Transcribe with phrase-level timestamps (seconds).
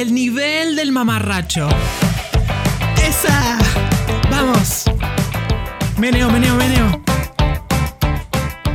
[0.00, 1.68] el nivel del mamarracho.
[3.02, 3.58] ¡Esa!
[4.30, 4.84] ¡Vamos!
[5.98, 7.02] Meneo, meneo, meneo.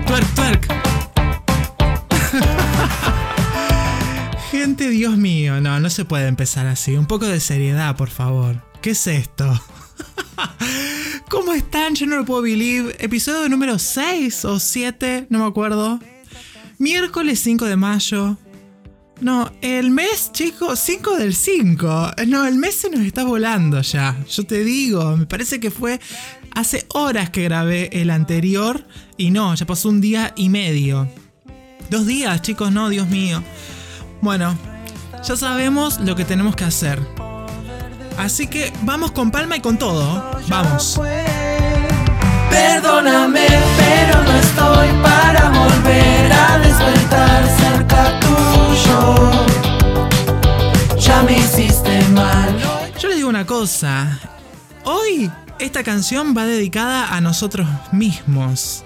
[0.05, 0.67] Twerk, twerk.
[4.51, 6.97] Gente, Dios mío, no, no se puede empezar así.
[6.97, 8.61] Un poco de seriedad, por favor.
[8.81, 9.61] ¿Qué es esto?
[11.29, 11.95] ¿Cómo están?
[11.95, 12.97] Yo no lo puedo believe.
[12.99, 16.01] Episodio número 6 o 7, no me acuerdo.
[16.79, 18.37] Miércoles 5 de mayo.
[19.23, 22.11] No, el mes, chicos, 5 del 5.
[22.27, 24.17] No, el mes se nos está volando ya.
[24.29, 26.01] Yo te digo, me parece que fue
[26.53, 31.07] hace horas que grabé el anterior y no, ya pasó un día y medio.
[31.89, 33.41] Dos días, chicos, no, Dios mío.
[34.21, 34.57] Bueno,
[35.25, 36.99] ya sabemos lo que tenemos que hacer.
[38.17, 40.31] Así que vamos con palma y con todo.
[40.49, 40.99] Vamos.
[42.49, 49.31] Perdóname, pero no estoy para volver a despertar cerca tuyo.
[50.99, 52.57] Ya me hiciste mal.
[52.99, 54.19] Yo les digo una cosa.
[54.83, 58.83] Hoy esta canción va dedicada a nosotros mismos.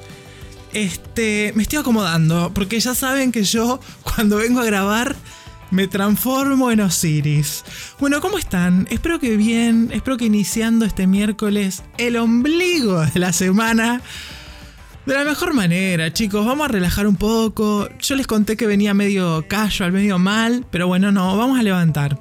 [0.73, 5.15] Este, me estoy acomodando porque ya saben que yo cuando vengo a grabar
[5.71, 7.63] me transformo en Osiris.
[7.99, 8.87] Bueno, ¿cómo están?
[8.89, 14.01] Espero que bien, espero que iniciando este miércoles el ombligo de la semana
[15.07, 16.45] de la mejor manera, chicos.
[16.45, 17.87] Vamos a relajar un poco.
[17.99, 22.19] Yo les conté que venía medio casual, medio mal, pero bueno, no, vamos a levantar.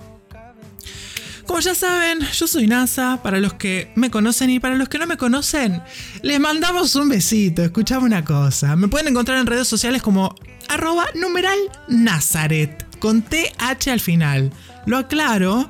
[1.47, 4.99] Como ya saben, yo soy NASA, para los que me conocen y para los que
[4.99, 5.83] no me conocen,
[6.23, 8.77] les mandamos un besito, escuchame una cosa.
[8.77, 10.35] Me pueden encontrar en redes sociales como
[10.69, 14.53] arroba numeral Nazaret con TH al final.
[14.87, 15.69] Lo aclaro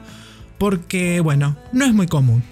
[0.58, 2.42] porque, bueno, no es muy común.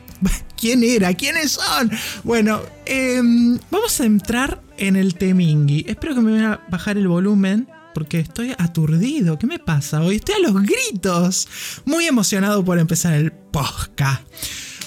[0.64, 1.12] ¿Quién era?
[1.12, 1.90] ¿Quiénes son?
[2.22, 5.84] Bueno, em, vamos a entrar en el Temingui.
[5.86, 9.38] Espero que me vayan a bajar el volumen porque estoy aturdido.
[9.38, 10.16] ¿Qué me pasa hoy?
[10.16, 11.48] Estoy a los gritos.
[11.84, 14.22] Muy emocionado por empezar el podcast.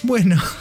[0.02, 0.42] Bueno.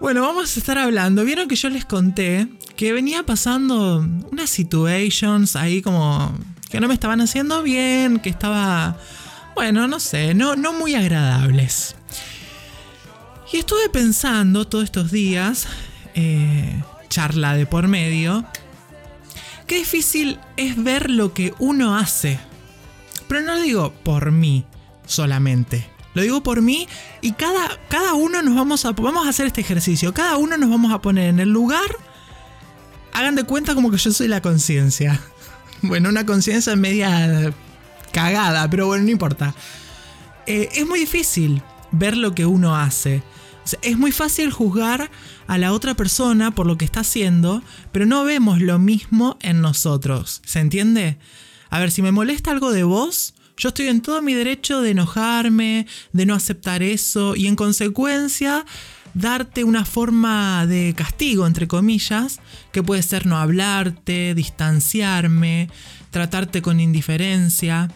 [0.00, 1.24] Bueno, vamos a estar hablando.
[1.24, 2.46] Vieron que yo les conté
[2.76, 3.98] que venía pasando
[4.30, 6.32] unas situations ahí como
[6.70, 8.96] que no me estaban haciendo bien, que estaba,
[9.56, 11.97] bueno, no sé, no, no muy agradables.
[13.52, 15.66] Y estuve pensando todos estos días,
[16.14, 18.44] eh, charla de por medio,
[19.66, 22.38] qué difícil es ver lo que uno hace.
[23.26, 24.66] Pero no lo digo por mí
[25.06, 25.88] solamente.
[26.14, 26.88] Lo digo por mí
[27.20, 28.92] y cada, cada uno nos vamos a...
[28.92, 30.12] Vamos a hacer este ejercicio.
[30.12, 31.88] Cada uno nos vamos a poner en el lugar.
[33.12, 35.20] Hagan de cuenta como que yo soy la conciencia.
[35.80, 37.54] Bueno, una conciencia media
[38.10, 39.54] cagada, pero bueno, no importa.
[40.44, 43.22] Eh, es muy difícil ver lo que uno hace.
[43.82, 45.10] Es muy fácil juzgar
[45.46, 47.62] a la otra persona por lo que está haciendo,
[47.92, 50.42] pero no vemos lo mismo en nosotros.
[50.44, 51.18] ¿Se entiende?
[51.70, 54.90] A ver, si me molesta algo de vos, yo estoy en todo mi derecho de
[54.90, 58.64] enojarme, de no aceptar eso y en consecuencia
[59.14, 62.40] darte una forma de castigo, entre comillas,
[62.72, 65.70] que puede ser no hablarte, distanciarme,
[66.10, 67.90] tratarte con indiferencia.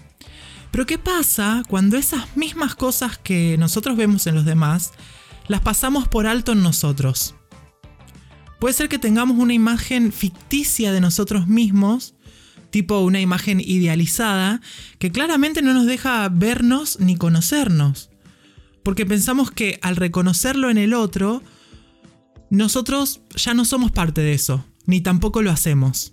[0.72, 4.92] Pero ¿qué pasa cuando esas mismas cosas que nosotros vemos en los demás,
[5.48, 7.34] las pasamos por alto en nosotros?
[8.60, 12.14] Puede ser que tengamos una imagen ficticia de nosotros mismos,
[12.70, 14.60] tipo una imagen idealizada,
[14.98, 18.12] que claramente no nos deja vernos ni conocernos
[18.82, 21.42] porque pensamos que al reconocerlo en el otro,
[22.50, 26.12] nosotros ya no somos parte de eso, ni tampoco lo hacemos.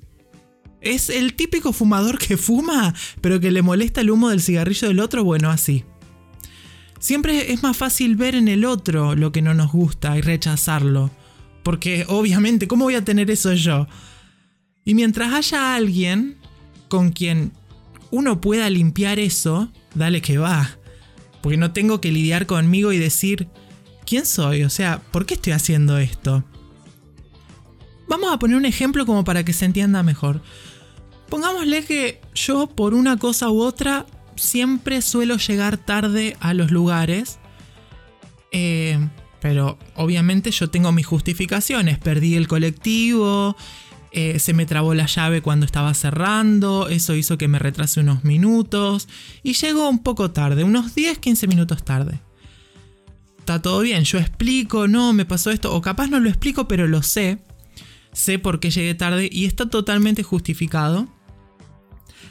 [0.81, 4.99] Es el típico fumador que fuma, pero que le molesta el humo del cigarrillo del
[4.99, 5.83] otro, bueno, así.
[6.99, 11.09] Siempre es más fácil ver en el otro lo que no nos gusta y rechazarlo,
[11.63, 13.87] porque obviamente, ¿cómo voy a tener eso yo?
[14.83, 16.37] Y mientras haya alguien
[16.89, 17.53] con quien
[18.11, 20.69] uno pueda limpiar eso, dale que va.
[21.41, 23.47] Porque no tengo que lidiar conmigo y decir,
[24.05, 24.63] ¿quién soy?
[24.63, 26.43] O sea, ¿por qué estoy haciendo esto?
[28.09, 30.41] Vamos a poner un ejemplo como para que se entienda mejor.
[31.29, 34.07] Pongámosle que yo por una cosa u otra
[34.39, 37.39] siempre suelo llegar tarde a los lugares.
[38.51, 38.99] Eh,
[39.41, 41.97] pero obviamente yo tengo mis justificaciones.
[41.97, 43.55] Perdí el colectivo,
[44.11, 48.23] eh, se me trabó la llave cuando estaba cerrando, eso hizo que me retrase unos
[48.23, 49.07] minutos
[49.43, 52.19] y llegó un poco tarde, unos 10-15 minutos tarde.
[53.37, 56.87] Está todo bien, yo explico, no, me pasó esto, o capaz no lo explico, pero
[56.87, 57.39] lo sé,
[58.11, 61.07] sé por qué llegué tarde y está totalmente justificado.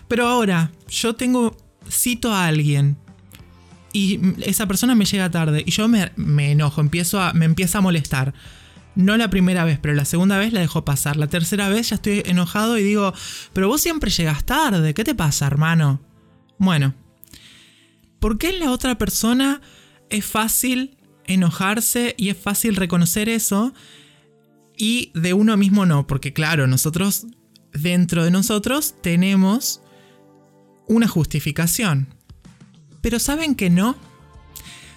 [0.09, 1.57] Pero ahora, yo tengo,
[1.91, 2.97] cito a alguien
[3.93, 6.11] y esa persona me llega tarde y yo me,
[6.51, 8.35] enojo, empiezo a, me empieza a molestar
[8.95, 11.17] no la primera vez, pero la segunda vez la dejo pasar.
[11.17, 13.15] La tercera vez ya estoy enojado y digo,
[13.53, 16.01] pero vos siempre llegas tarde, ¿qué te pasa, hermano?
[16.59, 16.95] Bueno,
[18.19, 19.61] ¿Por qué en la otra persona
[20.11, 20.97] es fácil
[21.27, 23.73] enojarse y es fácil reconocer eso
[24.77, 26.07] y de uno mismo no?
[26.07, 27.27] Porque claro, nosotros,
[27.73, 29.83] dentro de nosotros, tenemos
[30.89, 32.09] una justificación.
[33.01, 33.97] Pero ¿saben que no?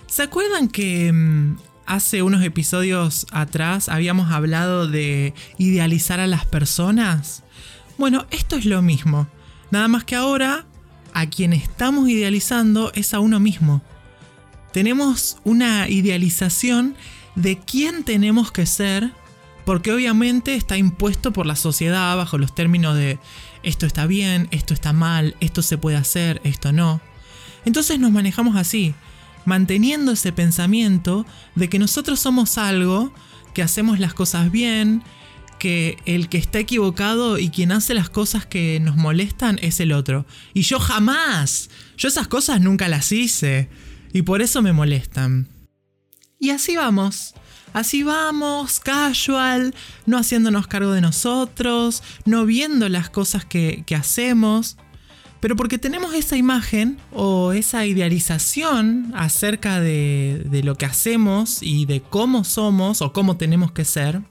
[0.07, 7.43] ¿Se acuerdan que mm, hace unos episodios atrás habíamos hablado de idealizar a las personas?
[7.97, 9.27] Bueno, esto es lo mismo.
[9.69, 10.65] Nada más que ahora
[11.13, 13.81] a quien estamos idealizando es a uno mismo.
[14.73, 16.95] Tenemos una idealización
[17.35, 19.11] de quién tenemos que ser,
[19.65, 23.19] porque obviamente está impuesto por la sociedad bajo los términos de
[23.63, 27.01] esto está bien, esto está mal, esto se puede hacer, esto no.
[27.65, 28.93] Entonces nos manejamos así,
[29.45, 31.25] manteniendo ese pensamiento
[31.55, 33.13] de que nosotros somos algo,
[33.53, 35.03] que hacemos las cosas bien,
[35.59, 39.91] que el que está equivocado y quien hace las cosas que nos molestan es el
[39.91, 40.25] otro.
[40.55, 43.69] Y yo jamás, yo esas cosas nunca las hice.
[44.11, 45.47] Y por eso me molestan.
[46.39, 47.35] Y así vamos.
[47.73, 49.73] Así vamos, casual,
[50.05, 54.77] no haciéndonos cargo de nosotros, no viendo las cosas que, hacemos.
[55.39, 61.85] Pero porque tenemos esa imagen o esa idealización acerca de, de lo que hacemos y
[61.85, 64.21] de cómo somos o cómo tenemos que ser,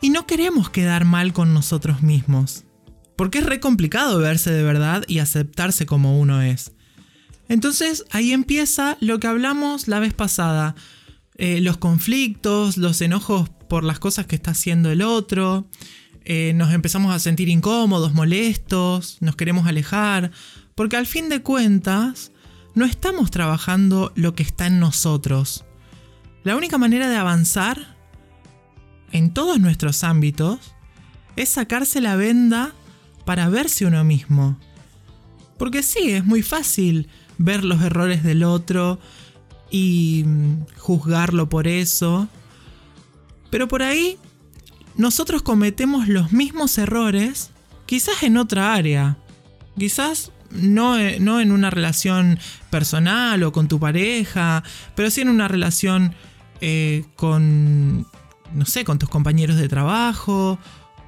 [0.00, 2.64] y no queremos quedar mal con nosotros mismos.
[3.16, 6.72] Porque es re complicado verse de verdad y aceptarse como uno es.
[7.48, 10.76] Entonces ahí empieza lo que hablamos la vez pasada.
[11.38, 15.68] Eh, los conflictos, los enojos por las cosas que está haciendo el otro.
[16.24, 20.32] Eh, nos empezamos a sentir incómodos, molestos, nos queremos alejar.
[20.74, 22.32] Porque al fin de cuentas,
[22.74, 25.64] no estamos trabajando lo que está en nosotros.
[26.42, 27.96] La única manera de avanzar
[29.12, 30.58] en todos nuestros ámbitos
[31.36, 32.72] es sacarse la venda
[33.24, 34.58] para verse uno mismo.
[35.56, 38.98] Porque sí, es muy fácil ver los errores del otro
[39.70, 42.28] y mm, juzgarlo por eso.
[43.50, 44.18] Pero por ahí
[44.96, 47.50] nosotros cometemos los mismos errores,
[47.86, 49.18] quizás en otra área.
[49.78, 52.38] Quizás no, eh, no, en una relación
[52.70, 56.14] personal o con tu pareja, pero sí en una relación
[56.60, 58.06] eh, con
[58.52, 60.58] no sé, con tus compañeros de trabajo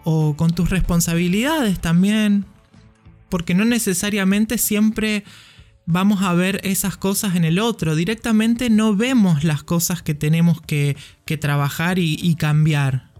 [0.05, 2.45] o con tus responsabilidades también.
[3.29, 5.25] Porque no necesariamente siempre
[5.91, 7.95] vamos a ver esas cosas en el otro.
[7.95, 10.97] Directamente no vemos las cosas que tenemos que,
[11.41, 13.11] trabajar y, y cambiar.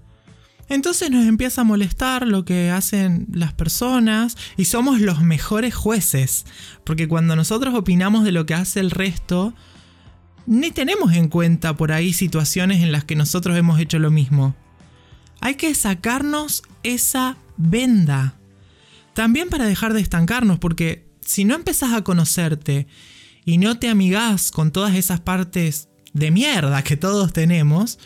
[0.69, 6.47] Entonces nos empieza a molestar lo que hacen las personas y somos los mejores jueces.
[6.85, 9.55] Porque cuando nosotros opinamos de lo que hace el resto,
[10.47, 14.55] ni tenemos en cuenta por ahí situaciones en las que nosotros hemos hecho lo mismo.
[15.41, 18.35] Hay que sacarnos esa venda.
[19.15, 22.89] También para dejar de estancarnos, porque si no empezás a conocerte
[23.45, 28.01] y no te amigás con todas esas partes de mierda que todos tenemos,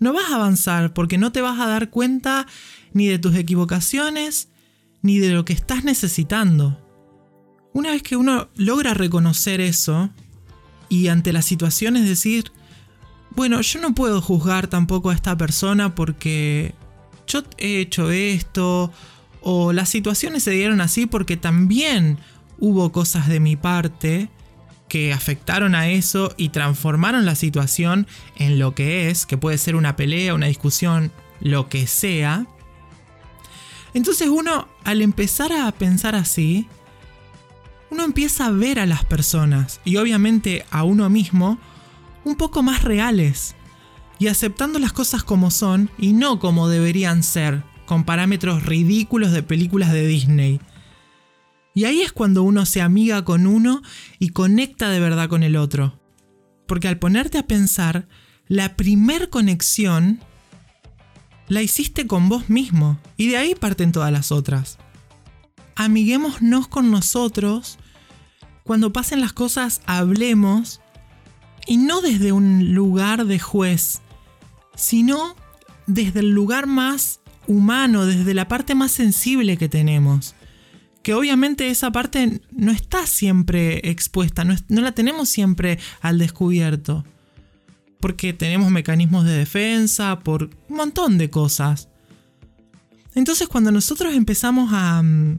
[0.00, 2.46] no vas a avanzar porque no te vas a dar cuenta
[2.92, 4.50] ni de tus equivocaciones
[5.00, 6.78] ni de lo que estás necesitando.
[7.72, 10.10] Una vez que uno logra reconocer eso,
[10.90, 12.52] y ante la situación es decir,
[13.30, 16.74] bueno, yo no puedo juzgar tampoco a esta persona porque
[17.26, 18.92] yo he hecho esto
[19.40, 22.18] o las situaciones se dieron así porque también
[22.58, 24.28] hubo cosas de mi parte
[24.88, 28.06] que afectaron a eso y transformaron la situación
[28.36, 32.46] en lo que es, que puede ser una pelea, una discusión, lo que sea.
[33.94, 36.66] Entonces uno, al empezar a pensar así,
[37.90, 41.58] uno empieza a ver a las personas y obviamente a uno mismo
[42.24, 43.54] un poco más reales
[44.18, 49.42] y aceptando las cosas como son y no como deberían ser, con parámetros ridículos de
[49.42, 50.60] películas de Disney.
[51.78, 53.82] Y ahí es cuando uno se amiga con uno
[54.18, 55.98] y conecta de verdad con el otro.
[56.66, 58.08] Porque al ponerte a pensar,
[58.48, 60.20] la primer conexión
[61.46, 64.78] la hiciste con vos mismo y de ahí parten todas las otras
[65.78, 67.78] amiguémonos con nosotros.
[68.64, 70.82] Cuando pasen las cosas, hablemos.
[71.66, 74.00] Y no desde un lugar de juez,
[74.74, 75.36] sino
[75.86, 80.34] desde el lugar más humano, desde la parte más sensible que tenemos.
[81.08, 87.02] Que obviamente esa parte no está siempre expuesta, no, no la tenemos siempre al descubierto.
[87.98, 91.88] Porque tenemos mecanismos de defensa, por un montón de cosas.
[93.14, 95.38] Entonces cuando nosotros empezamos a, mm,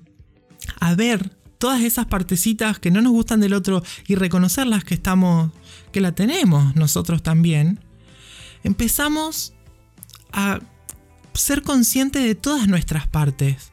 [0.80, 5.52] a ver todas esas partecitas que no nos gustan del otro y reconocerlas que estamos,
[5.92, 7.80] que la tenemos nosotros también,
[8.64, 9.54] empezamos
[10.32, 10.62] a
[11.36, 13.72] ser conscientes de todas nuestras partes.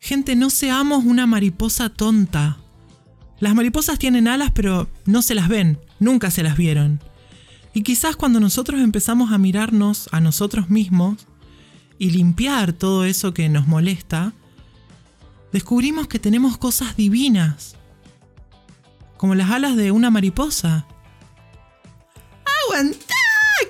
[0.00, 2.56] Gente, no seamos una mariposa tonta.
[3.38, 7.00] Las mariposas tienen alas pero no se las ven, nunca se las vieron.
[7.74, 11.26] Y quizás cuando nosotros empezamos a mirarnos a nosotros mismos
[11.98, 14.32] y limpiar todo eso que nos molesta,
[15.52, 17.76] descubrimos que tenemos cosas divinas,
[19.18, 20.86] como las alas de una mariposa.
[22.64, 23.09] ¡Aguantá!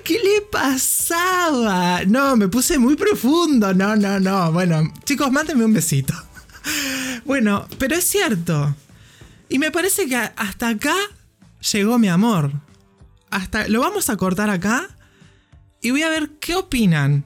[0.03, 2.03] ¿Qué le pasaba?
[2.05, 3.73] No, me puse muy profundo.
[3.73, 4.51] No, no, no.
[4.51, 6.13] Bueno, chicos, mándenme un besito.
[7.23, 8.75] Bueno, pero es cierto.
[9.47, 10.95] Y me parece que hasta acá
[11.71, 12.51] llegó mi amor.
[13.29, 14.89] Hasta lo vamos a cortar acá
[15.81, 17.25] y voy a ver qué opinan.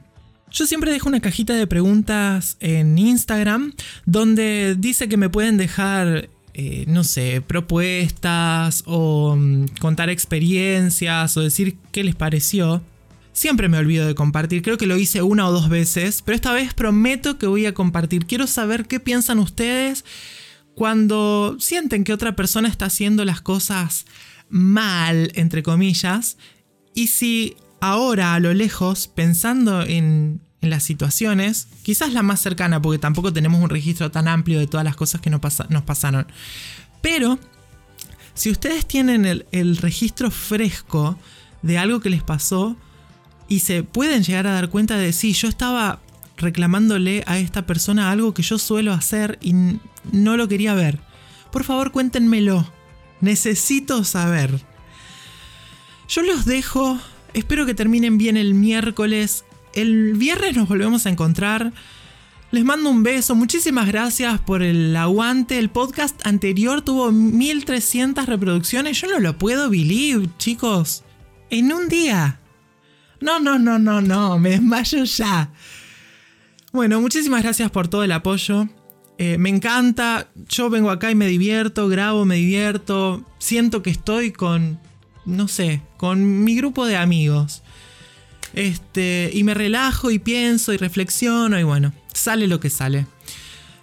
[0.52, 3.74] Yo siempre dejo una cajita de preguntas en Instagram
[4.06, 11.42] donde dice que me pueden dejar, eh, no sé, propuestas o mm, contar experiencias o
[11.42, 12.82] decir qué les pareció.
[13.34, 16.54] Siempre me olvido de compartir, creo que lo hice una o dos veces, pero esta
[16.54, 18.26] vez prometo que voy a compartir.
[18.26, 20.06] Quiero saber qué piensan ustedes
[20.76, 24.06] cuando sienten que otra persona está haciendo las cosas
[24.48, 26.38] mal, entre comillas,
[26.94, 33.00] y si ahora a lo lejos, pensando en, las situaciones, quizás la más cercana, porque
[33.00, 36.28] tampoco tenemos un registro tan amplio de todas las cosas que nos, pasaron,
[37.02, 37.40] pero
[38.34, 41.18] si ustedes tienen el registro fresco
[41.62, 42.78] de algo que les pasó,
[43.48, 46.00] y se pueden llegar a dar cuenta de sí, yo estaba
[46.38, 49.54] reclamándole a esta persona algo que yo suelo hacer y
[50.12, 51.00] no lo quería ver.
[51.52, 52.70] Por favor, cuéntenmelo.
[53.22, 54.62] Necesito saber.
[56.10, 57.00] Yo los dejo.
[57.34, 59.45] Espero que terminen bien el miércoles.
[59.76, 61.74] El viernes nos volvemos a encontrar.
[62.52, 63.36] Les mando un beso.
[63.36, 65.60] Muchísimas gracias por el aguante.
[65.60, 69.00] El podcast anterior tuvo 1300 reproducciones.
[69.02, 71.04] Yo no lo puedo believe, chicos.
[71.50, 72.40] En un día.
[73.20, 75.52] No, no, no, no, no, me desmayo ya.
[76.72, 78.70] Bueno, muchísimas gracias por todo el apoyo.
[79.18, 84.34] Eh, me encanta, yo vengo acá y me divierto, grabo, me divierto, siento que estoy
[84.34, 84.78] con,
[85.26, 87.64] no sé, con mi grupo de amigos.
[88.56, 93.06] Este, y me relajo y pienso y reflexiono y bueno, sale lo que sale.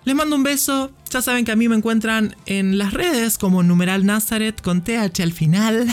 [0.04, 3.62] Les mando un beso, ya saben que a mí me encuentran en las redes como
[3.62, 5.86] numeral Nazaret con TH al final.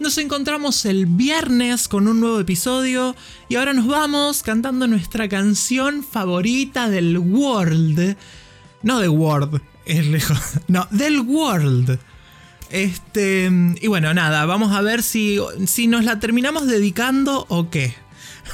[0.00, 3.16] Nos encontramos el viernes con un nuevo episodio
[3.48, 8.16] y ahora nos vamos cantando nuestra canción favorita del world.
[8.82, 10.38] No de world, es lejos.
[10.68, 11.98] No, del world.
[12.72, 13.50] Este,
[13.80, 17.94] y bueno, nada, vamos a ver si, si nos la terminamos dedicando o qué.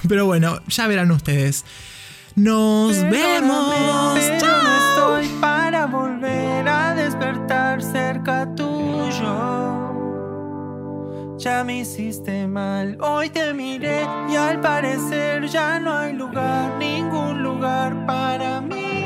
[0.08, 1.64] Pero bueno, ya verán ustedes.
[2.34, 4.18] Nos vemos.
[4.38, 5.18] Chao.
[5.18, 9.58] estoy para volver a despertar cerca tuyo
[11.38, 12.98] ya me hiciste mal.
[13.00, 18.97] Hoy te miré y al parecer ya no hay lugar, ningún lugar para mí.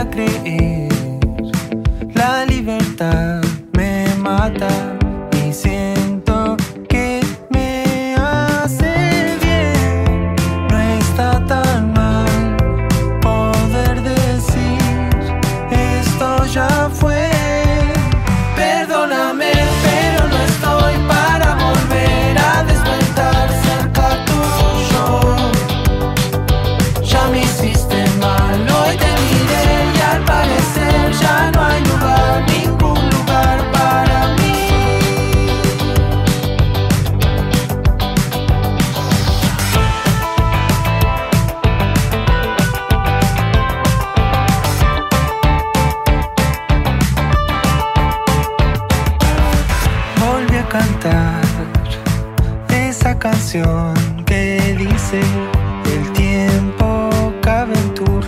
[0.00, 0.89] A creer,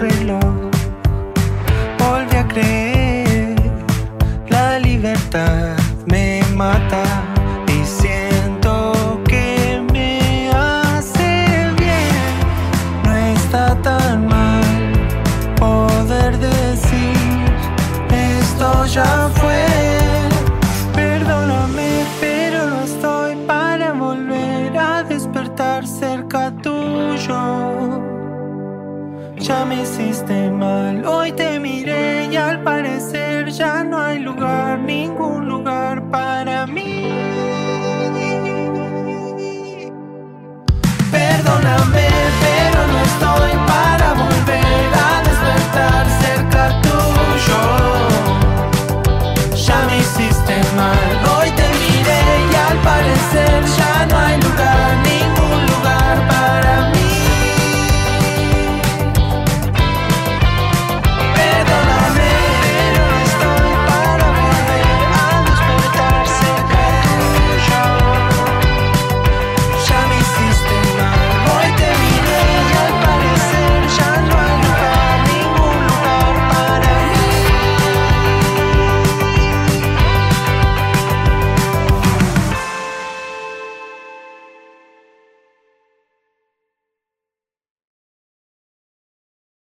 [0.04, 0.61] afraid, love.
[29.92, 31.04] hiciste mal.
[31.04, 37.10] Hoy te miré y al parecer ya no hay lugar, ningún lugar para mí.
[41.10, 42.08] Perdóname,
[42.44, 47.62] pero no estoy para volver a despertar cerca tuyo.
[49.66, 51.10] Ya me hiciste mal.
[51.36, 53.91] Hoy te miré y al parecer ya